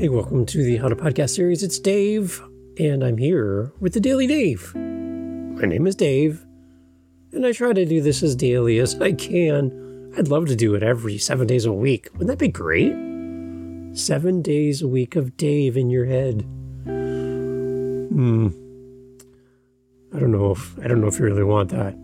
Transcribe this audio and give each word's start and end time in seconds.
Hey, 0.00 0.08
welcome 0.08 0.46
to 0.46 0.64
the 0.64 0.78
How 0.78 0.88
to 0.88 0.96
Podcast 0.96 1.34
series. 1.34 1.62
It's 1.62 1.78
Dave, 1.78 2.40
and 2.78 3.04
I'm 3.04 3.18
here 3.18 3.70
with 3.80 3.92
the 3.92 4.00
Daily 4.00 4.26
Dave. 4.26 4.74
My 4.74 5.66
name 5.66 5.86
is 5.86 5.94
Dave, 5.94 6.42
and 7.32 7.44
I 7.44 7.52
try 7.52 7.74
to 7.74 7.84
do 7.84 8.00
this 8.00 8.22
as 8.22 8.34
daily 8.34 8.78
as 8.78 8.98
I 8.98 9.12
can. 9.12 10.10
I'd 10.16 10.28
love 10.28 10.46
to 10.46 10.56
do 10.56 10.74
it 10.74 10.82
every 10.82 11.18
seven 11.18 11.46
days 11.46 11.66
a 11.66 11.72
week. 11.74 12.08
Wouldn't 12.14 12.28
that 12.28 12.38
be 12.38 12.48
great? 12.48 12.94
Seven 13.92 14.40
days 14.40 14.80
a 14.80 14.88
week 14.88 15.16
of 15.16 15.36
Dave 15.36 15.76
in 15.76 15.90
your 15.90 16.06
head. 16.06 16.46
Hmm. 18.08 18.48
I 20.14 20.18
don't 20.18 20.32
know 20.32 20.52
if 20.52 20.78
I 20.78 20.88
don't 20.88 21.02
know 21.02 21.08
if 21.08 21.18
you 21.18 21.26
really 21.26 21.44
want 21.44 21.68
that. 21.72 21.94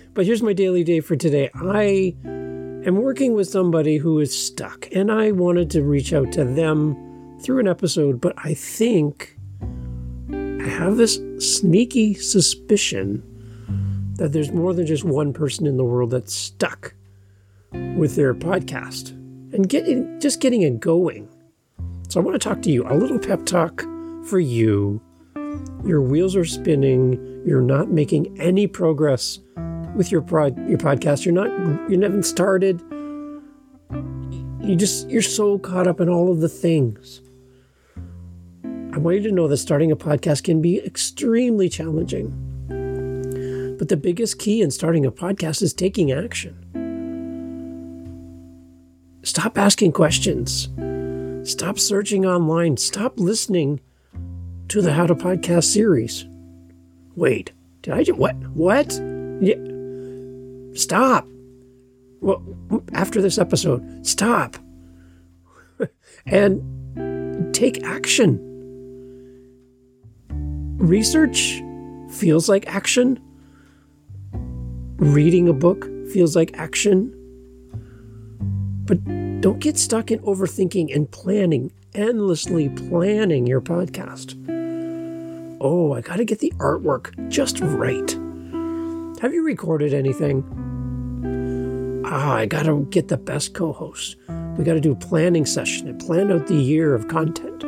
but 0.14 0.24
here's 0.24 0.42
my 0.42 0.54
daily 0.54 0.82
Dave 0.82 1.04
for 1.04 1.14
today. 1.14 1.50
I 1.54 2.16
am 2.24 2.96
working 3.02 3.34
with 3.34 3.50
somebody 3.50 3.98
who 3.98 4.18
is 4.18 4.34
stuck, 4.34 4.88
and 4.92 5.12
I 5.12 5.32
wanted 5.32 5.70
to 5.72 5.82
reach 5.82 6.14
out 6.14 6.32
to 6.32 6.44
them 6.44 7.04
through 7.40 7.60
an 7.60 7.68
episode, 7.68 8.20
but 8.20 8.34
I 8.38 8.54
think 8.54 9.36
I 10.30 10.68
have 10.68 10.96
this 10.96 11.20
sneaky 11.38 12.14
suspicion 12.14 13.22
that 14.16 14.32
there's 14.32 14.52
more 14.52 14.74
than 14.74 14.86
just 14.86 15.04
one 15.04 15.32
person 15.32 15.66
in 15.66 15.76
the 15.76 15.84
world 15.84 16.10
that's 16.10 16.34
stuck 16.34 16.94
with 17.96 18.16
their 18.16 18.34
podcast 18.34 19.10
and 19.54 19.68
getting 19.68 20.20
just 20.20 20.40
getting 20.40 20.62
it 20.62 20.80
going. 20.80 21.28
So 22.08 22.20
I 22.20 22.24
want 22.24 22.34
to 22.34 22.48
talk 22.48 22.62
to 22.62 22.70
you 22.70 22.86
a 22.86 22.94
little 22.94 23.18
pep 23.18 23.46
talk 23.46 23.82
for 24.24 24.40
you. 24.40 25.00
Your 25.84 26.02
wheels 26.02 26.34
are 26.36 26.44
spinning. 26.44 27.42
You're 27.46 27.62
not 27.62 27.90
making 27.90 28.38
any 28.40 28.66
progress 28.66 29.38
with 29.94 30.10
your 30.10 30.22
your 30.22 30.78
podcast. 30.78 31.24
You're 31.24 31.34
not 31.34 31.90
you 31.90 32.00
haven't 32.00 32.24
started. 32.24 32.82
You 34.60 34.76
just 34.76 35.08
you're 35.08 35.22
so 35.22 35.58
caught 35.58 35.86
up 35.86 36.00
in 36.00 36.08
all 36.08 36.30
of 36.30 36.40
the 36.40 36.48
things. 36.48 37.22
I 38.98 39.00
want 39.00 39.18
you 39.18 39.22
to 39.28 39.32
know 39.32 39.46
that 39.46 39.58
starting 39.58 39.92
a 39.92 39.96
podcast 39.96 40.42
can 40.42 40.60
be 40.60 40.84
extremely 40.84 41.68
challenging. 41.68 42.30
But 43.78 43.88
the 43.88 43.96
biggest 43.96 44.40
key 44.40 44.60
in 44.60 44.72
starting 44.72 45.06
a 45.06 45.12
podcast 45.12 45.62
is 45.62 45.72
taking 45.72 46.10
action. 46.10 46.58
Stop 49.22 49.56
asking 49.56 49.92
questions. 49.92 50.68
Stop 51.48 51.78
searching 51.78 52.26
online. 52.26 52.76
Stop 52.76 53.20
listening 53.20 53.78
to 54.66 54.82
the 54.82 54.92
How 54.92 55.06
to 55.06 55.14
Podcast 55.14 55.72
series. 55.72 56.26
Wait, 57.14 57.52
did 57.82 57.94
I 57.94 58.02
just 58.02 58.18
what? 58.18 58.34
What? 58.48 58.90
Yeah. 59.40 59.54
Stop. 60.74 61.28
Well, 62.20 62.42
after 62.94 63.22
this 63.22 63.38
episode, 63.38 64.04
stop. 64.04 64.56
and 66.26 67.54
take 67.54 67.84
action. 67.84 68.47
Research 70.78 71.60
feels 72.08 72.48
like 72.48 72.68
action. 72.68 73.20
Reading 74.98 75.48
a 75.48 75.52
book 75.52 75.84
feels 76.12 76.36
like 76.36 76.56
action. 76.56 77.12
But 78.84 79.04
don't 79.40 79.58
get 79.58 79.76
stuck 79.76 80.12
in 80.12 80.20
overthinking 80.20 80.94
and 80.94 81.10
planning, 81.10 81.72
endlessly 81.94 82.68
planning 82.68 83.48
your 83.48 83.60
podcast. 83.60 84.36
Oh, 85.60 85.94
I 85.94 86.00
got 86.00 86.16
to 86.16 86.24
get 86.24 86.38
the 86.38 86.52
artwork 86.58 87.28
just 87.28 87.58
right. 87.58 88.10
Have 89.20 89.34
you 89.34 89.44
recorded 89.44 89.92
anything? 89.92 90.44
Ah, 92.06 92.34
I 92.34 92.46
got 92.46 92.66
to 92.66 92.86
get 92.90 93.08
the 93.08 93.16
best 93.16 93.52
co 93.52 93.72
host. 93.72 94.14
We 94.56 94.62
got 94.62 94.74
to 94.74 94.80
do 94.80 94.92
a 94.92 94.96
planning 94.96 95.44
session 95.44 95.88
and 95.88 96.00
plan 96.00 96.30
out 96.30 96.46
the 96.46 96.54
year 96.54 96.94
of 96.94 97.08
content. 97.08 97.64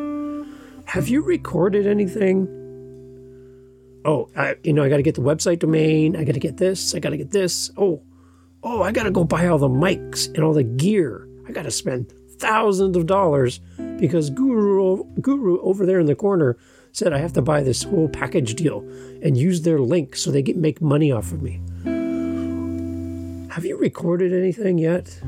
Have 0.86 1.08
you 1.08 1.22
recorded 1.22 1.88
anything? 1.88 2.59
Oh, 4.05 4.28
I, 4.37 4.56
you 4.62 4.72
know, 4.72 4.83
I 4.83 4.88
got 4.88 4.99
to 4.99 5.03
get 5.03 5.15
the 5.15 5.21
website 5.21 5.59
domain. 5.59 6.16
I 6.16 6.25
got 6.25 6.33
to 6.33 6.41
get 6.41 6.56
this. 6.56 6.94
I 6.94 6.99
got 6.99 7.11
to 7.11 7.16
get 7.16 7.31
this. 7.31 7.71
Oh, 7.77 8.03
oh, 8.62 8.83
I 8.83 8.93
got 8.93 9.05
to 9.05 9.11
go 9.11 9.25
buy 9.25 9.47
all 9.47 9.59
the 9.59 9.69
mics 9.69 10.27
and 10.34 10.44
all 10.44 10.53
the 10.53 10.65
gear. 10.65 11.28
I 11.49 11.53
got 11.53 11.62
to 11.62 11.71
spend 11.71 12.12
thousands 12.38 12.97
of 12.97 13.06
dollars 13.06 13.61
because 13.99 14.31
Guru, 14.31 15.05
Guru 15.21 15.61
over 15.61 15.84
there 15.84 16.00
in 16.00 16.06
the 16.06 16.15
corner 16.15 16.56
said 16.93 17.12
I 17.12 17.19
have 17.19 17.33
to 17.34 17.43
buy 17.43 17.62
this 17.62 17.83
whole 17.83 18.09
package 18.09 18.55
deal 18.55 18.81
and 19.22 19.37
use 19.37 19.62
their 19.62 19.78
link 19.78 20.17
so 20.17 20.31
they 20.31 20.43
get 20.43 20.56
make 20.56 20.81
money 20.81 21.12
off 21.12 21.32
of 21.32 21.43
me. 21.43 21.61
Have 23.50 23.65
you 23.65 23.77
recorded 23.77 24.32
anything 24.32 24.78
yet? 24.78 25.21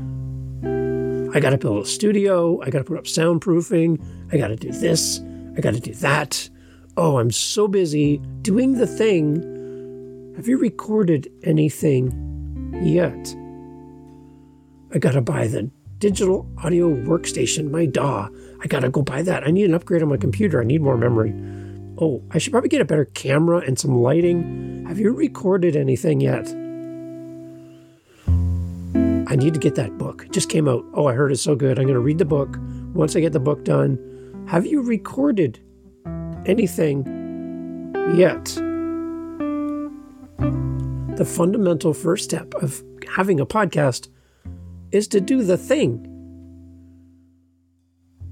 I 1.35 1.39
got 1.39 1.49
to 1.49 1.57
build 1.57 1.83
a 1.83 1.85
studio. 1.85 2.61
I 2.61 2.69
got 2.69 2.79
to 2.79 2.83
put 2.83 2.97
up 2.97 3.05
soundproofing. 3.05 4.03
I 4.31 4.37
got 4.37 4.47
to 4.47 4.55
do 4.55 4.71
this. 4.71 5.19
I 5.57 5.61
got 5.61 5.73
to 5.73 5.79
do 5.79 5.93
that. 5.95 6.49
Oh, 6.95 7.17
I'm 7.17 7.31
so 7.31 7.67
busy 7.67 8.17
doing 8.43 8.73
the 8.73 8.85
thing. 8.85 10.33
Have 10.35 10.47
you 10.47 10.59
recorded 10.59 11.27
anything 11.41 12.11
yet? 12.83 13.35
I 14.93 14.99
gotta 14.99 15.21
buy 15.21 15.47
the 15.47 15.71
digital 15.97 16.47
audio 16.63 16.93
workstation, 16.93 17.71
my 17.71 17.87
DAW. 17.87 18.29
I 18.61 18.67
gotta 18.67 18.89
go 18.89 19.01
buy 19.01 19.23
that. 19.23 19.43
I 19.43 19.49
need 19.49 19.65
an 19.65 19.73
upgrade 19.73 20.03
on 20.03 20.09
my 20.09 20.17
computer. 20.17 20.61
I 20.61 20.65
need 20.65 20.83
more 20.83 20.97
memory. 20.97 21.33
Oh, 21.99 22.23
I 22.29 22.37
should 22.37 22.51
probably 22.51 22.69
get 22.69 22.81
a 22.81 22.85
better 22.85 23.05
camera 23.05 23.63
and 23.65 23.79
some 23.79 23.97
lighting. 23.97 24.85
Have 24.87 24.99
you 24.99 25.13
recorded 25.13 25.75
anything 25.75 26.21
yet? 26.21 26.47
I 29.27 29.35
need 29.35 29.55
to 29.55 29.59
get 29.59 29.73
that 29.75 29.97
book. 29.97 30.25
It 30.25 30.31
just 30.31 30.49
came 30.49 30.67
out. 30.67 30.85
Oh, 30.93 31.07
I 31.07 31.13
heard 31.13 31.31
it's 31.31 31.41
so 31.41 31.55
good. 31.55 31.79
I'm 31.79 31.85
going 31.85 31.95
to 31.95 31.99
read 31.99 32.19
the 32.19 32.25
book. 32.25 32.55
Once 32.93 33.15
I 33.15 33.19
get 33.19 33.33
the 33.33 33.39
book 33.39 33.63
done, 33.63 33.97
have 34.47 34.67
you 34.67 34.83
recorded 34.83 35.59
anything 36.45 37.05
yet. 38.15 38.45
The 41.17 41.25
fundamental 41.25 41.93
first 41.93 42.23
step 42.23 42.53
of 42.55 42.83
having 43.15 43.39
a 43.39 43.45
podcast 43.45 44.09
is 44.91 45.07
to 45.09 45.21
do 45.21 45.43
the 45.43 45.57
thing. 45.57 46.09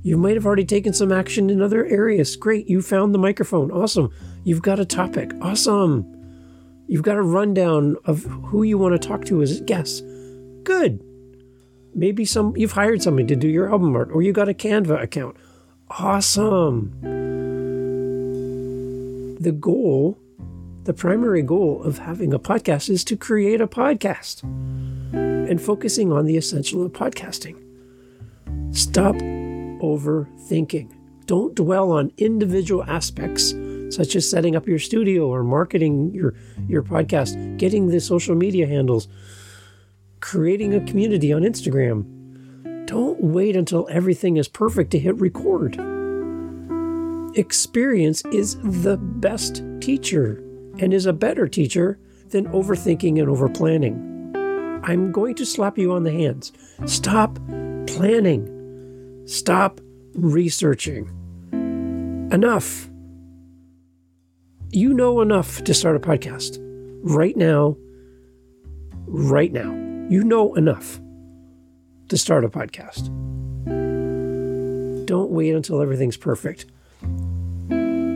You 0.04 0.18
might 0.18 0.36
have 0.36 0.48
already 0.48 0.66
taken 0.66 0.94
some 0.94 1.12
action 1.12 1.50
in 1.52 1.62
other 1.62 1.86
areas. 1.86 2.36
Great, 2.36 2.68
you 2.68 2.82
found 2.82 3.14
the 3.14 3.20
microphone. 3.20 3.72
Awesome. 3.72 4.12
You've 4.44 4.64
got 4.64 4.80
a 4.80 4.86
topic. 4.86 5.32
Awesome. 5.42 6.08
You've 6.88 7.04
got 7.04 7.18
a 7.18 7.22
rundown 7.22 7.98
of 8.06 8.24
who 8.24 8.64
you 8.64 8.78
want 8.78 9.00
to 9.00 9.08
talk 9.08 9.26
to 9.26 9.44
as 9.44 9.62
guests. 9.62 10.02
Good. 10.64 11.04
Maybe 11.94 12.26
some 12.26 12.56
you've 12.58 12.72
hired 12.72 13.04
somebody 13.04 13.28
to 13.28 13.36
do 13.36 13.48
your 13.48 13.70
album 13.70 13.96
art 13.96 14.10
or 14.12 14.22
you 14.22 14.34
got 14.34 14.50
a 14.50 14.54
Canva 14.54 15.04
account. 15.04 15.38
Awesome 15.90 17.31
the 19.42 19.52
goal, 19.52 20.20
the 20.84 20.94
primary 20.94 21.42
goal 21.42 21.82
of 21.84 21.98
having 21.98 22.32
a 22.32 22.40
podcast 22.40 22.90
is 22.90 23.04
to 23.06 23.18
create 23.18 23.60
a 23.60 23.68
podcast 23.68 24.44
and 25.14 25.60
focusing 25.60 26.12
on 26.12 26.26
the 26.26 26.38
essential 26.38 26.86
of 26.86 26.92
podcasting. 26.94 27.58
Stop 28.76 29.16
overthinking. 29.16 30.94
Don't 31.26 31.56
dwell 31.56 31.92
on 31.92 32.12
individual 32.18 32.84
aspects 32.84 33.56
such 33.90 34.16
as 34.16 34.30
setting 34.30 34.56
up 34.56 34.68
your 34.68 34.80
studio 34.80 35.28
or 35.28 35.44
marketing 35.44 36.14
your, 36.14 36.36
your 36.68 36.84
podcast, 36.84 37.58
getting 37.58 37.88
the 37.88 38.00
social 38.00 38.36
media 38.36 38.68
handles, 38.68 39.08
creating 40.20 40.76
a 40.76 40.86
community 40.86 41.34
on 41.34 41.42
Instagram. 41.42 42.86
Don't 42.86 43.24
wait 43.24 43.56
until 43.56 43.88
everything 43.90 44.38
is 44.38 44.48
perfect 44.48 44.92
to 44.92 45.00
hit 45.00 45.20
record. 45.20 46.01
Experience 47.36 48.26
is 48.34 48.58
the 48.62 48.98
best 48.98 49.64
teacher 49.80 50.44
and 50.80 50.94
is 50.94 51.06
a 51.06 51.14
better 51.14 51.48
teacher 51.48 51.98
than 52.28 52.46
overthinking 52.48 53.20
and 53.20 53.30
overplanning. 53.30 54.82
I'm 54.84 55.14
going 55.14 55.36
to 55.36 55.46
slap 55.46 55.78
you 55.78 55.94
on 55.94 56.04
the 56.04 56.12
hands. 56.12 56.52
Stop 56.86 57.40
planning. 57.88 59.24
Stop 59.26 59.80
researching. 60.14 61.10
Enough. 62.34 62.90
You 64.72 64.94
know 64.94 65.22
enough 65.22 65.64
to 65.64 65.74
start 65.74 65.96
a 65.96 66.00
podcast. 66.00 66.58
Right 67.02 67.38
now, 67.38 67.78
right 69.06 69.54
now, 69.54 69.72
you 70.10 70.26
know 70.26 70.54
enough 70.56 71.00
to 72.10 72.18
start 72.18 72.44
a 72.44 72.50
podcast. 72.50 73.08
Don't 75.06 75.32
wait 75.32 75.56
until 75.56 75.82
everything's 75.82 76.18
perfect 76.18 76.66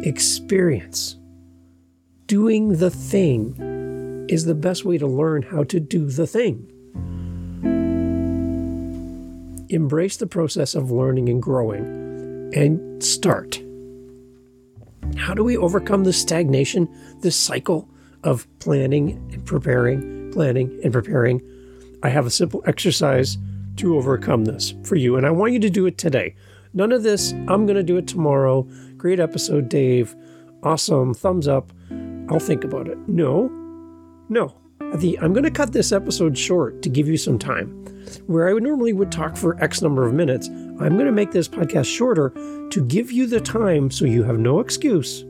experience. 0.06 1.18
Doing 2.28 2.78
the 2.78 2.92
thing 2.92 4.26
is 4.30 4.46
the 4.46 4.56
best 4.56 4.86
way 4.86 4.98
to 4.98 5.08
learn 5.08 5.42
how 5.42 5.64
to 5.66 5.80
do 5.80 6.06
the 6.10 6.28
thing. 6.28 6.72
Embrace 9.70 10.18
the 10.18 10.28
process 10.28 10.76
of 10.76 10.92
learning 10.92 11.28
and 11.28 11.42
growing 11.42 12.52
and 12.54 13.04
start. 13.04 13.60
How 15.18 15.34
do 15.34 15.44
we 15.44 15.58
overcome 15.58 16.04
this 16.04 16.22
stagnation, 16.22 16.88
this 17.22 17.36
cycle 17.36 17.90
of 18.24 18.48
planning 18.60 19.12
and 19.34 19.46
preparing, 19.46 20.32
planning 20.32 20.80
and 20.84 20.94
preparing? 20.94 21.42
I 22.04 22.10
have 22.10 22.28
a 22.28 22.32
simple 22.32 22.64
exercise 22.68 23.38
to 23.78 23.98
overcome 23.98 24.46
this 24.46 24.74
for 24.84 24.96
you, 24.96 25.16
and 25.18 25.26
I 25.26 25.32
want 25.32 25.54
you 25.54 25.60
to 25.60 25.70
do 25.70 25.88
it 25.88 25.98
today. 25.98 26.36
None 26.76 26.92
of 26.92 27.04
this, 27.04 27.32
I'm 27.48 27.66
going 27.66 27.78
to 27.78 27.84
do 27.84 27.98
it 27.98 28.08
tomorrow. 28.08 28.68
Great 28.98 29.20
episode, 29.20 29.70
Dave. 29.70 30.16
Awesome. 30.62 31.14
Thumbs 31.14 31.48
up. 31.48 31.72
I'll 32.30 32.40
think 32.40 32.64
about 32.64 32.88
it. 32.88 32.98
No, 33.08 33.48
no. 34.30 34.54
The, 34.96 35.18
I'm 35.20 35.34
going 35.34 35.46
to 35.46 35.52
cut 35.52 35.72
this 35.72 35.92
episode 35.92 36.38
short 36.38 36.82
to 36.82 36.90
give 36.90 37.08
you 37.08 37.18
some 37.18 37.40
time. 37.40 37.70
Where 38.28 38.48
I 38.48 38.54
would 38.54 38.64
normally 38.64 38.94
would 38.94 39.12
talk 39.12 39.36
for 39.36 39.62
X 39.64 39.82
number 39.82 40.06
of 40.06 40.14
minutes, 40.14 40.48
I'm 40.48 40.94
going 40.96 41.06
to 41.06 41.12
make 41.12 41.32
this 41.32 41.48
podcast 41.48 41.86
shorter 41.86 42.32
to 42.70 42.86
give 42.86 43.12
you 43.12 43.26
the 43.26 43.40
time 43.40 43.90
so 43.90 44.06
you 44.06 44.24
have 44.24 44.38
no 44.38 44.60
excuse 44.60 45.22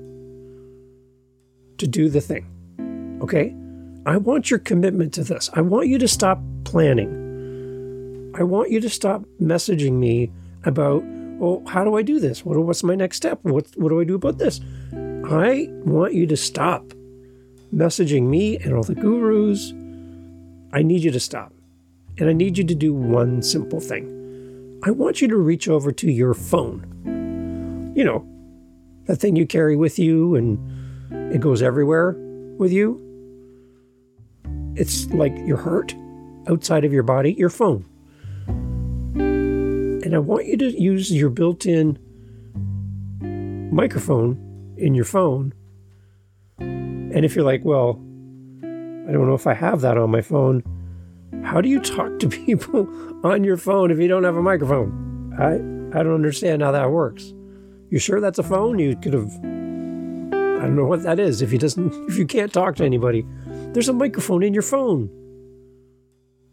to 1.77 1.87
do 1.87 2.09
the 2.09 2.21
thing. 2.21 3.19
Okay? 3.21 3.55
I 4.05 4.17
want 4.17 4.49
your 4.49 4.59
commitment 4.59 5.13
to 5.13 5.23
this. 5.23 5.49
I 5.53 5.61
want 5.61 5.87
you 5.87 5.97
to 5.99 6.07
stop 6.07 6.39
planning. 6.63 8.33
I 8.37 8.43
want 8.43 8.71
you 8.71 8.79
to 8.81 8.89
stop 8.89 9.23
messaging 9.41 9.93
me 9.93 10.31
about, 10.63 11.03
oh, 11.41 11.63
how 11.67 11.83
do 11.83 11.95
I 11.95 12.01
do 12.01 12.19
this? 12.19 12.45
What, 12.45 12.57
what's 12.57 12.83
my 12.83 12.95
next 12.95 13.17
step? 13.17 13.39
What, 13.43 13.67
what 13.75 13.89
do 13.89 13.99
I 13.99 14.03
do 14.03 14.15
about 14.15 14.37
this? 14.37 14.61
I 14.93 15.67
want 15.85 16.13
you 16.13 16.27
to 16.27 16.37
stop 16.37 16.93
messaging 17.73 18.23
me 18.23 18.57
and 18.57 18.73
all 18.73 18.83
the 18.83 18.95
gurus. 18.95 19.73
I 20.73 20.81
need 20.83 21.03
you 21.03 21.11
to 21.11 21.19
stop. 21.19 21.53
And 22.17 22.29
I 22.29 22.33
need 22.33 22.57
you 22.57 22.63
to 22.63 22.75
do 22.75 22.93
one 22.93 23.41
simple 23.41 23.79
thing. 23.79 24.79
I 24.83 24.91
want 24.91 25.21
you 25.21 25.27
to 25.27 25.37
reach 25.37 25.67
over 25.67 25.91
to 25.91 26.11
your 26.11 26.33
phone. 26.33 27.93
You 27.95 28.03
know, 28.03 28.27
that 29.05 29.17
thing 29.17 29.35
you 29.35 29.45
carry 29.45 29.75
with 29.75 29.99
you 29.99 30.35
and 30.35 31.33
it 31.33 31.41
goes 31.41 31.61
everywhere 31.61 32.13
with 32.57 32.71
you. 32.71 33.01
It's 34.75 35.07
like 35.07 35.35
your 35.45 35.57
heart 35.57 35.95
outside 36.47 36.85
of 36.85 36.93
your 36.93 37.03
body, 37.03 37.33
your 37.33 37.49
phone. 37.49 37.85
And 40.05 40.13
I 40.13 40.19
want 40.19 40.45
you 40.45 40.55
to 40.57 40.79
use 40.79 41.11
your 41.11 41.31
built 41.31 41.65
in 41.65 41.97
microphone 43.71 44.75
in 44.77 44.93
your 44.93 45.03
phone. 45.03 45.51
And 46.59 47.25
if 47.25 47.35
you're 47.35 47.43
like, 47.43 47.65
well, 47.65 47.99
I 48.61 49.11
don't 49.11 49.27
know 49.27 49.33
if 49.33 49.47
I 49.47 49.55
have 49.55 49.81
that 49.81 49.97
on 49.97 50.11
my 50.11 50.21
phone, 50.21 50.61
how 51.43 51.59
do 51.59 51.69
you 51.69 51.79
talk 51.81 52.19
to 52.19 52.29
people 52.45 52.87
on 53.25 53.43
your 53.43 53.57
phone 53.57 53.89
if 53.89 53.97
you 53.97 54.07
don't 54.07 54.23
have 54.23 54.35
a 54.35 54.43
microphone? 54.43 55.33
I, 55.39 55.55
I 55.99 56.03
don't 56.03 56.13
understand 56.13 56.61
how 56.61 56.71
that 56.71 56.91
works. 56.91 57.33
You 57.89 57.97
sure 57.97 58.21
that's 58.21 58.37
a 58.37 58.43
phone? 58.43 58.77
You 58.77 58.95
could 58.97 59.13
have 59.13 59.31
I 59.35 60.67
don't 60.67 60.75
know 60.75 60.85
what 60.85 61.01
that 61.01 61.19
is. 61.19 61.41
If 61.41 61.51
you 61.51 61.57
doesn't 61.57 61.91
if 62.09 62.19
you 62.19 62.27
can't 62.27 62.53
talk 62.53 62.75
to 62.75 62.85
anybody, 62.85 63.25
there's 63.73 63.89
a 63.89 63.93
microphone 63.93 64.43
in 64.43 64.53
your 64.53 64.61
phone. 64.61 65.09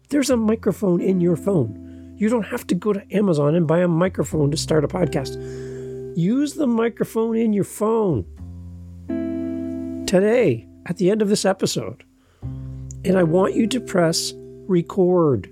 There's 0.09 0.31
a 0.31 0.37
microphone 0.37 1.01
in 1.01 1.21
your 1.21 1.35
phone. 1.35 1.82
You 2.15 2.29
don't 2.29 2.45
have 2.45 2.67
to 2.67 2.75
go 2.75 2.93
to 2.93 3.15
Amazon 3.15 3.55
and 3.55 3.67
buy 3.67 3.79
a 3.79 3.87
microphone 3.87 4.51
to 4.51 4.57
start 4.57 4.85
a 4.85 4.87
podcast. 4.87 5.35
Use 6.15 6.53
the 6.53 6.67
microphone 6.67 7.35
in 7.35 7.53
your 7.53 7.63
phone 7.63 8.25
today 10.05 10.67
at 10.85 10.97
the 10.97 11.09
end 11.09 11.21
of 11.21 11.29
this 11.29 11.43
episode. 11.43 12.03
And 13.03 13.17
I 13.17 13.23
want 13.23 13.55
you 13.55 13.65
to 13.67 13.79
press 13.79 14.33
record. 14.67 15.49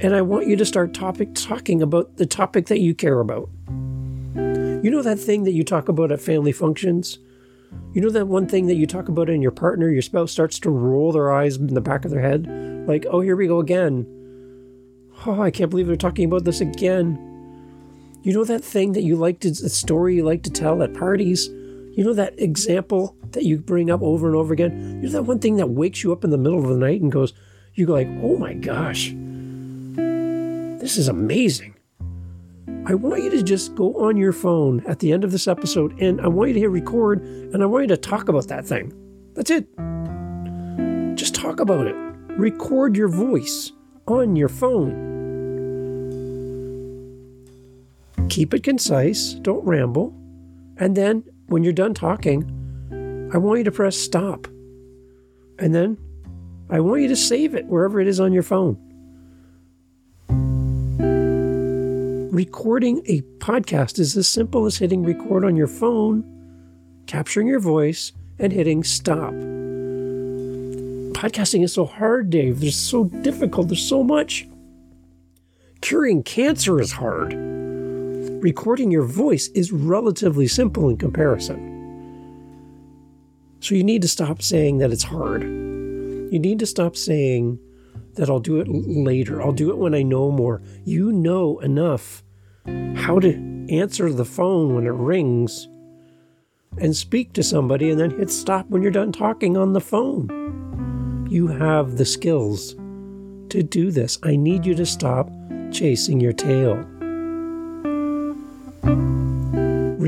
And 0.00 0.14
I 0.14 0.22
want 0.22 0.46
you 0.46 0.56
to 0.56 0.64
start 0.64 0.94
topic 0.94 1.34
talking 1.34 1.82
about 1.82 2.16
the 2.16 2.26
topic 2.26 2.66
that 2.66 2.80
you 2.80 2.94
care 2.94 3.20
about. 3.20 3.50
You 4.34 4.90
know 4.90 5.02
that 5.02 5.18
thing 5.18 5.44
that 5.44 5.52
you 5.52 5.64
talk 5.64 5.88
about 5.88 6.12
at 6.12 6.20
family 6.20 6.52
functions? 6.52 7.18
You 7.92 8.00
know 8.00 8.10
that 8.10 8.28
one 8.28 8.46
thing 8.46 8.66
that 8.68 8.76
you 8.76 8.86
talk 8.86 9.08
about 9.08 9.28
in 9.28 9.42
your 9.42 9.50
partner, 9.50 9.90
your 9.90 10.02
spouse 10.02 10.32
starts 10.32 10.58
to 10.60 10.70
roll 10.70 11.12
their 11.12 11.32
eyes 11.32 11.56
in 11.56 11.74
the 11.74 11.80
back 11.80 12.04
of 12.04 12.10
their 12.10 12.22
head? 12.22 12.46
Like, 12.86 13.04
oh, 13.10 13.20
here 13.20 13.36
we 13.36 13.46
go 13.46 13.58
again. 13.58 14.06
Oh, 15.26 15.42
I 15.42 15.50
can't 15.50 15.68
believe 15.70 15.86
they're 15.86 15.96
talking 15.96 16.24
about 16.24 16.44
this 16.44 16.60
again. 16.60 17.24
You 18.22 18.32
know 18.32 18.44
that 18.44 18.64
thing 18.64 18.92
that 18.92 19.02
you 19.02 19.16
like 19.16 19.40
to, 19.40 19.50
the 19.50 19.68
story 19.68 20.16
you 20.16 20.24
like 20.24 20.42
to 20.44 20.50
tell 20.50 20.82
at 20.82 20.94
parties? 20.94 21.48
You 21.48 22.04
know 22.04 22.12
that 22.12 22.38
example 22.40 23.16
that 23.32 23.44
you 23.44 23.58
bring 23.58 23.90
up 23.90 24.02
over 24.02 24.28
and 24.28 24.36
over 24.36 24.52
again? 24.52 25.00
You 25.02 25.08
know 25.08 25.12
that 25.14 25.22
one 25.22 25.40
thing 25.40 25.56
that 25.56 25.70
wakes 25.70 26.04
you 26.04 26.12
up 26.12 26.22
in 26.22 26.30
the 26.30 26.38
middle 26.38 26.58
of 26.58 26.68
the 26.68 26.76
night 26.76 27.00
and 27.00 27.10
goes, 27.10 27.32
you 27.74 27.86
go 27.86 27.94
like, 27.94 28.08
oh 28.22 28.36
my 28.36 28.54
gosh, 28.54 29.12
this 30.80 30.96
is 30.96 31.08
amazing. 31.08 31.74
I 32.86 32.94
want 32.94 33.22
you 33.22 33.30
to 33.30 33.42
just 33.42 33.74
go 33.74 33.94
on 34.06 34.16
your 34.16 34.32
phone 34.32 34.84
at 34.86 35.00
the 35.00 35.12
end 35.12 35.24
of 35.24 35.32
this 35.32 35.48
episode 35.48 36.00
and 36.00 36.20
I 36.20 36.28
want 36.28 36.48
you 36.48 36.54
to 36.54 36.60
hit 36.60 36.70
record 36.70 37.20
and 37.22 37.62
I 37.62 37.66
want 37.66 37.84
you 37.84 37.88
to 37.88 37.96
talk 37.96 38.28
about 38.28 38.48
that 38.48 38.66
thing. 38.66 38.92
That's 39.34 39.50
it. 39.50 39.66
Just 41.16 41.34
talk 41.34 41.60
about 41.60 41.86
it. 41.86 41.96
Record 42.36 42.96
your 42.96 43.08
voice 43.08 43.72
on 44.06 44.36
your 44.36 44.48
phone. 44.48 45.07
Keep 48.28 48.54
it 48.54 48.62
concise, 48.62 49.32
don't 49.34 49.64
ramble. 49.64 50.14
And 50.76 50.96
then 50.96 51.24
when 51.46 51.64
you're 51.64 51.72
done 51.72 51.94
talking, 51.94 52.44
I 53.32 53.38
want 53.38 53.58
you 53.58 53.64
to 53.64 53.72
press 53.72 53.96
stop. 53.96 54.46
And 55.58 55.74
then 55.74 55.96
I 56.70 56.80
want 56.80 57.02
you 57.02 57.08
to 57.08 57.16
save 57.16 57.54
it 57.54 57.66
wherever 57.66 58.00
it 58.00 58.06
is 58.06 58.20
on 58.20 58.32
your 58.32 58.42
phone. 58.42 58.78
Recording 62.30 63.02
a 63.06 63.22
podcast 63.38 63.98
is 63.98 64.16
as 64.16 64.28
simple 64.28 64.66
as 64.66 64.76
hitting 64.76 65.02
record 65.02 65.44
on 65.44 65.56
your 65.56 65.66
phone, 65.66 66.22
capturing 67.06 67.48
your 67.48 67.58
voice, 67.58 68.12
and 68.38 68.52
hitting 68.52 68.84
stop. 68.84 69.32
Podcasting 71.18 71.64
is 71.64 71.72
so 71.72 71.86
hard, 71.86 72.30
Dave. 72.30 72.60
There's 72.60 72.76
so 72.76 73.04
difficult. 73.04 73.68
There's 73.68 73.88
so 73.88 74.04
much. 74.04 74.46
Curing 75.80 76.22
cancer 76.22 76.80
is 76.80 76.92
hard. 76.92 77.57
Recording 78.40 78.92
your 78.92 79.02
voice 79.02 79.48
is 79.48 79.72
relatively 79.72 80.46
simple 80.46 80.88
in 80.88 80.96
comparison. 80.96 81.74
So 83.58 83.74
you 83.74 83.82
need 83.82 84.00
to 84.02 84.08
stop 84.08 84.42
saying 84.42 84.78
that 84.78 84.92
it's 84.92 85.02
hard. 85.02 85.42
You 85.42 86.38
need 86.38 86.60
to 86.60 86.66
stop 86.66 86.94
saying 86.94 87.58
that 88.14 88.30
I'll 88.30 88.38
do 88.38 88.60
it 88.60 88.68
later. 88.68 89.42
I'll 89.42 89.50
do 89.50 89.70
it 89.70 89.78
when 89.78 89.92
I 89.92 90.02
know 90.02 90.30
more. 90.30 90.62
You 90.84 91.10
know 91.10 91.58
enough 91.58 92.22
how 92.94 93.18
to 93.18 93.66
answer 93.70 94.12
the 94.12 94.24
phone 94.24 94.76
when 94.76 94.86
it 94.86 94.90
rings 94.90 95.66
and 96.78 96.94
speak 96.94 97.32
to 97.32 97.42
somebody 97.42 97.90
and 97.90 97.98
then 97.98 98.16
hit 98.16 98.30
stop 98.30 98.68
when 98.68 98.82
you're 98.82 98.92
done 98.92 99.10
talking 99.10 99.56
on 99.56 99.72
the 99.72 99.80
phone. 99.80 101.26
You 101.28 101.48
have 101.48 101.96
the 101.96 102.04
skills 102.04 102.74
to 103.48 103.64
do 103.64 103.90
this. 103.90 104.16
I 104.22 104.36
need 104.36 104.64
you 104.64 104.76
to 104.76 104.86
stop 104.86 105.28
chasing 105.72 106.20
your 106.20 106.32
tail. 106.32 106.88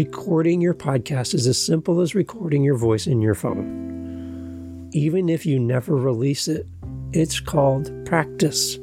Recording 0.01 0.63
your 0.63 0.73
podcast 0.73 1.35
is 1.35 1.47
as 1.47 1.63
simple 1.63 2.01
as 2.01 2.15
recording 2.15 2.65
your 2.65 2.79
voice 2.79 3.07
in 3.07 3.21
your 3.21 3.35
phone. 3.35 4.89
Even 4.95 5.29
if 5.29 5.45
you 5.45 5.59
never 5.59 5.95
release 5.95 6.49
it, 6.49 6.67
it's 7.13 7.39
called 7.39 7.93
practice. 8.07 8.77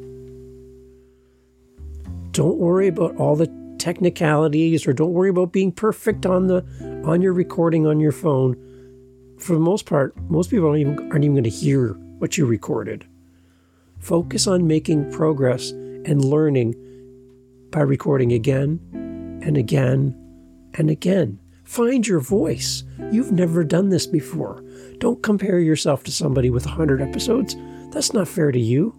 Don't 2.33 2.59
worry 2.59 2.87
about 2.87 3.15
all 3.15 3.35
the 3.35 3.51
technicalities 3.79 4.85
or 4.85 4.93
don't 4.93 5.11
worry 5.11 5.31
about 5.31 5.51
being 5.51 5.71
perfect 5.71 6.27
on 6.27 6.45
the 6.45 6.63
on 7.03 7.23
your 7.23 7.33
recording 7.33 7.87
on 7.87 7.99
your 7.99 8.11
phone. 8.11 8.55
For 9.39 9.53
the 9.53 9.59
most 9.59 9.87
part, 9.87 10.15
most 10.29 10.51
people 10.51 10.67
aren't 10.67 10.81
even, 10.81 11.11
aren't 11.11 11.23
even 11.23 11.33
going 11.33 11.43
to 11.45 11.49
hear 11.49 11.93
what 12.19 12.37
you 12.37 12.45
recorded. 12.45 13.07
Focus 13.97 14.45
on 14.45 14.67
making 14.67 15.11
progress 15.11 15.71
and 15.71 16.23
learning 16.23 16.75
by 17.71 17.79
recording 17.79 18.33
again 18.33 18.79
and 19.41 19.57
again 19.57 20.15
and 20.73 20.89
again. 20.89 21.39
Find 21.63 22.07
your 22.07 22.19
voice. 22.21 22.83
You've 23.11 23.31
never 23.31 23.63
done 23.63 23.89
this 23.89 24.07
before. 24.07 24.63
Don't 24.99 25.21
compare 25.21 25.59
yourself 25.59 26.03
to 26.05 26.11
somebody 26.11 26.49
with 26.49 26.65
100 26.65 27.01
episodes. 27.01 27.55
That's 27.91 28.13
not 28.13 28.27
fair 28.27 28.51
to 28.51 28.59
you. 28.59 28.95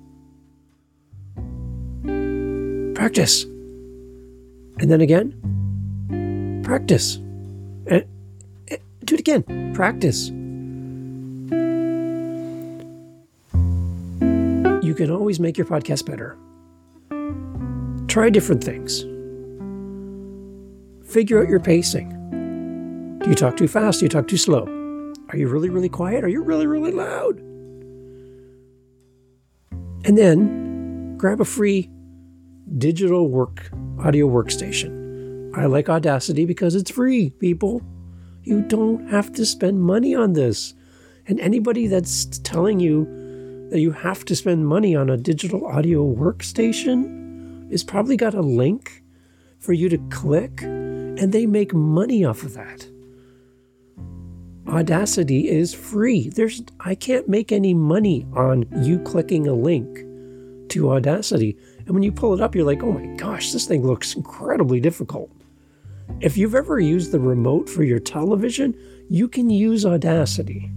Practice. 2.94 3.44
And 3.44 4.90
then 4.90 5.00
again, 5.00 6.62
practice. 6.62 7.16
And, 7.16 8.04
and 8.68 8.78
do 9.04 9.14
it 9.14 9.20
again. 9.20 9.72
Practice. 9.74 10.28
You 14.84 14.94
can 14.94 15.10
always 15.10 15.40
make 15.40 15.56
your 15.56 15.66
podcast 15.66 16.06
better. 16.06 16.36
Try 18.08 18.30
different 18.30 18.62
things. 18.62 19.04
Figure 21.08 21.42
out 21.42 21.48
your 21.48 21.60
pacing. 21.60 22.10
Do 23.22 23.30
you 23.30 23.34
talk 23.34 23.56
too 23.56 23.66
fast? 23.66 24.00
Do 24.00 24.04
you 24.04 24.10
talk 24.10 24.28
too 24.28 24.36
slow? 24.36 24.66
Are 25.30 25.36
you 25.36 25.48
really, 25.48 25.70
really 25.70 25.88
quiet? 25.88 26.22
Are 26.22 26.28
you 26.28 26.42
really, 26.42 26.66
really 26.66 26.92
loud? 26.92 27.38
And 30.04 30.16
then 30.16 31.16
grab 31.16 31.40
a 31.40 31.44
free 31.44 31.90
digital 32.76 33.28
work 33.28 33.70
audio 33.98 34.28
workstation. 34.28 35.50
I 35.56 35.66
like 35.66 35.88
Audacity 35.88 36.44
because 36.44 36.74
it's 36.74 36.90
free, 36.90 37.30
people. 37.30 37.82
You 38.42 38.62
don't 38.62 39.08
have 39.08 39.32
to 39.32 39.46
spend 39.46 39.82
money 39.82 40.14
on 40.14 40.34
this. 40.34 40.74
And 41.26 41.40
anybody 41.40 41.86
that's 41.86 42.38
telling 42.40 42.80
you 42.80 43.04
that 43.70 43.80
you 43.80 43.92
have 43.92 44.24
to 44.26 44.36
spend 44.36 44.66
money 44.66 44.94
on 44.94 45.10
a 45.10 45.16
digital 45.16 45.66
audio 45.66 46.04
workstation 46.04 47.70
is 47.70 47.82
probably 47.82 48.16
got 48.16 48.34
a 48.34 48.40
link 48.40 49.02
for 49.58 49.72
you 49.72 49.88
to 49.88 49.98
click, 50.10 50.62
and 51.18 51.32
they 51.32 51.46
make 51.46 51.74
money 51.74 52.24
off 52.24 52.42
of 52.42 52.54
that. 52.54 52.88
Audacity 54.68 55.48
is 55.48 55.74
free. 55.74 56.28
There's 56.28 56.62
I 56.80 56.94
can't 56.94 57.28
make 57.28 57.52
any 57.52 57.74
money 57.74 58.26
on 58.34 58.66
you 58.82 58.98
clicking 59.00 59.48
a 59.48 59.54
link 59.54 60.04
to 60.70 60.92
Audacity. 60.92 61.56
And 61.86 61.90
when 61.90 62.02
you 62.02 62.12
pull 62.12 62.34
it 62.34 62.40
up, 62.40 62.54
you're 62.54 62.66
like, 62.66 62.82
oh 62.82 62.92
my 62.92 63.06
gosh, 63.16 63.52
this 63.52 63.66
thing 63.66 63.86
looks 63.86 64.14
incredibly 64.14 64.78
difficult. 64.78 65.30
If 66.20 66.36
you've 66.36 66.54
ever 66.54 66.78
used 66.78 67.12
the 67.12 67.20
remote 67.20 67.68
for 67.68 67.82
your 67.82 67.98
television, 67.98 68.76
you 69.08 69.26
can 69.26 69.48
use 69.50 69.86
Audacity. 69.86 70.70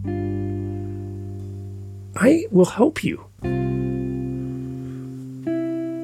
I 2.15 2.45
will 2.51 2.65
help 2.65 3.03
you. 3.03 3.25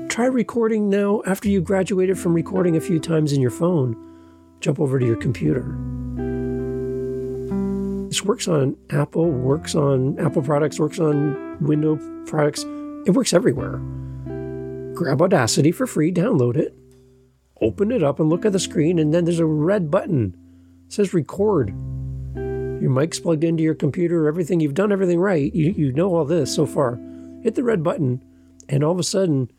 Try 0.10 0.26
recording 0.26 0.90
now 0.90 1.22
after 1.26 1.48
you 1.48 1.62
graduated 1.62 2.18
from 2.20 2.34
recording 2.34 2.76
a 2.76 2.82
few 2.82 3.00
times 3.00 3.32
in 3.34 3.40
your 3.40 3.52
phone. 3.52 4.07
Jump 4.60 4.80
over 4.80 5.00
to 5.00 5.06
your 5.06 5.16
computer. 5.16 5.76
This 8.08 8.24
works 8.24 8.48
on 8.48 8.76
Apple, 8.90 9.30
works 9.30 9.76
on 9.76 10.18
Apple 10.18 10.42
products, 10.42 10.80
works 10.80 11.00
on 11.00 11.58
Windows 11.60 12.02
products. 12.30 12.64
It 13.06 13.12
works 13.12 13.34
everywhere. 13.34 13.80
Grab 14.94 15.22
Audacity 15.22 15.72
for 15.72 15.86
free, 15.86 16.12
download 16.12 16.58
it, 16.58 16.76
open 17.62 17.92
it 17.92 18.02
up 18.02 18.20
and 18.20 18.30
look 18.30 18.46
at 18.46 18.54
the 18.54 18.60
screen, 18.60 18.98
and 18.98 19.14
then 19.14 19.26
there's 19.26 19.40
a 19.40 19.46
red 19.46 19.92
button. 19.92 20.36
It 20.88 20.94
says 20.94 21.14
record. 21.14 21.70
Your 22.36 22.90
mic's 22.90 23.20
plugged 23.20 23.44
into 23.44 23.62
your 23.62 23.76
computer, 23.76 24.28
everything, 24.28 24.60
you've 24.60 24.74
done 24.74 24.92
everything 24.92 25.20
right. 25.20 25.54
You, 25.54 25.72
you 25.72 25.92
know 25.92 26.16
all 26.16 26.26
this 26.26 26.54
so 26.54 26.66
far. 26.66 27.00
Hit 27.44 27.56
the 27.56 27.64
red 27.64 27.84
button, 27.84 28.24
and 28.70 28.84
all 28.84 28.92
of 28.92 29.00
a 29.00 29.04
sudden, 29.04 29.52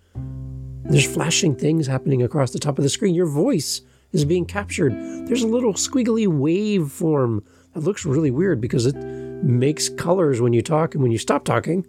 there's 0.84 1.06
flashing 1.06 1.54
things 1.54 1.86
happening 1.86 2.22
across 2.22 2.50
the 2.50 2.58
top 2.58 2.78
of 2.78 2.82
the 2.82 2.90
screen. 2.90 3.14
Your 3.14 3.26
voice 3.26 3.82
is 4.12 4.24
being 4.24 4.44
captured. 4.44 4.92
There's 5.26 5.42
a 5.42 5.48
little 5.48 5.74
squiggly 5.74 6.26
waveform 6.26 7.44
that 7.74 7.80
looks 7.80 8.04
really 8.04 8.30
weird 8.30 8.60
because 8.60 8.86
it 8.86 8.96
makes 8.96 9.88
colors 9.88 10.40
when 10.40 10.52
you 10.52 10.62
talk 10.62 10.94
and 10.94 11.02
when 11.02 11.12
you 11.12 11.18
stop 11.18 11.44
talking. 11.44 11.86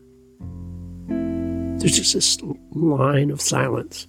There's 1.80 1.96
just 1.96 2.14
this 2.14 2.38
line 2.72 3.32
of 3.32 3.40
silence. 3.40 4.08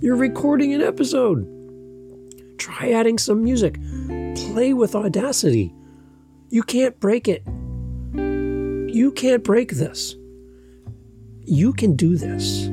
You're 0.00 0.16
recording 0.16 0.74
an 0.74 0.82
episode. 0.82 1.48
Try 2.58 2.90
adding 2.90 3.18
some 3.18 3.42
music. 3.42 3.78
Play 4.34 4.72
with 4.74 4.94
Audacity. 4.94 5.72
You 6.50 6.62
can't 6.62 6.98
break 7.00 7.28
it. 7.28 7.44
You 8.14 9.12
can't 9.14 9.42
break 9.42 9.72
this. 9.72 10.16
You 11.46 11.72
can 11.72 11.96
do 11.96 12.16
this. 12.16 12.68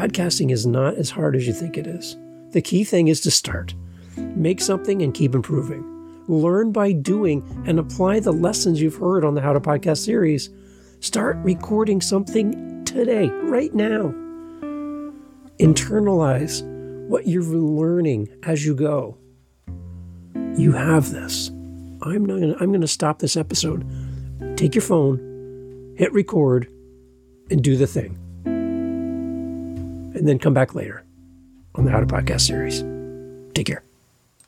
Podcasting 0.00 0.50
is 0.50 0.66
not 0.66 0.94
as 0.94 1.10
hard 1.10 1.36
as 1.36 1.46
you 1.46 1.52
think 1.52 1.76
it 1.76 1.86
is. 1.86 2.16
The 2.52 2.62
key 2.62 2.84
thing 2.84 3.08
is 3.08 3.20
to 3.20 3.30
start. 3.30 3.74
Make 4.16 4.62
something 4.62 5.02
and 5.02 5.12
keep 5.12 5.34
improving. 5.34 5.84
Learn 6.26 6.72
by 6.72 6.92
doing 6.92 7.42
and 7.66 7.78
apply 7.78 8.20
the 8.20 8.32
lessons 8.32 8.80
you've 8.80 8.96
heard 8.96 9.26
on 9.26 9.34
the 9.34 9.42
How 9.42 9.52
to 9.52 9.60
Podcast 9.60 10.02
series. 10.02 10.48
Start 11.00 11.36
recording 11.42 12.00
something 12.00 12.82
today, 12.86 13.28
right 13.42 13.74
now. 13.74 14.14
Internalize 15.58 16.62
what 17.06 17.26
you're 17.26 17.42
learning 17.42 18.30
as 18.44 18.64
you 18.64 18.74
go. 18.74 19.18
You 20.56 20.72
have 20.72 21.10
this. 21.10 21.48
I'm 22.00 22.24
not 22.24 22.40
gonna, 22.40 22.56
I'm 22.58 22.70
going 22.70 22.80
to 22.80 22.88
stop 22.88 23.18
this 23.18 23.36
episode. 23.36 23.86
Take 24.56 24.74
your 24.74 24.80
phone, 24.80 25.94
hit 25.98 26.10
record, 26.14 26.68
and 27.50 27.62
do 27.62 27.76
the 27.76 27.86
thing 27.86 28.19
and 30.20 30.28
then 30.28 30.38
come 30.38 30.54
back 30.54 30.74
later 30.74 31.04
on 31.74 31.84
the 31.84 31.90
How 31.90 31.98
to 32.00 32.06
Podcast 32.06 32.42
series. 32.42 32.84
Take 33.54 33.66
care. 33.66 33.89